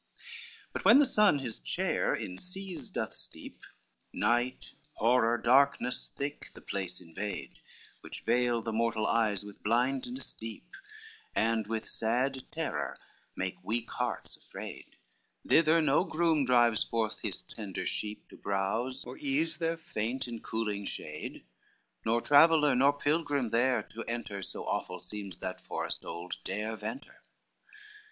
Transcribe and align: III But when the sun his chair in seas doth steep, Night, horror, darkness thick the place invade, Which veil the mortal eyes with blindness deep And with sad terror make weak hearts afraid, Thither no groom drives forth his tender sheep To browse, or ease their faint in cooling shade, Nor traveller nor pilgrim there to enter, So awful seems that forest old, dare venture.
III 0.01 0.69
But 0.73 0.83
when 0.85 0.97
the 0.97 1.05
sun 1.05 1.37
his 1.37 1.59
chair 1.59 2.15
in 2.15 2.39
seas 2.39 2.89
doth 2.89 3.13
steep, 3.13 3.59
Night, 4.11 4.73
horror, 4.93 5.37
darkness 5.37 6.09
thick 6.09 6.49
the 6.55 6.59
place 6.61 6.99
invade, 7.01 7.59
Which 7.99 8.21
veil 8.21 8.63
the 8.63 8.73
mortal 8.73 9.05
eyes 9.05 9.43
with 9.43 9.61
blindness 9.61 10.33
deep 10.33 10.75
And 11.35 11.67
with 11.67 11.87
sad 11.87 12.45
terror 12.51 12.97
make 13.35 13.57
weak 13.63 13.91
hearts 13.91 14.37
afraid, 14.37 14.95
Thither 15.47 15.83
no 15.83 16.03
groom 16.03 16.45
drives 16.45 16.83
forth 16.83 17.19
his 17.19 17.43
tender 17.43 17.85
sheep 17.85 18.27
To 18.29 18.37
browse, 18.37 19.03
or 19.05 19.17
ease 19.19 19.57
their 19.59 19.77
faint 19.77 20.27
in 20.27 20.39
cooling 20.39 20.85
shade, 20.85 21.45
Nor 22.03 22.21
traveller 22.21 22.73
nor 22.73 22.93
pilgrim 22.93 23.49
there 23.49 23.83
to 23.93 24.03
enter, 24.05 24.41
So 24.41 24.65
awful 24.65 24.99
seems 25.01 25.37
that 25.41 25.61
forest 25.63 26.03
old, 26.03 26.39
dare 26.43 26.75
venture. 26.75 27.21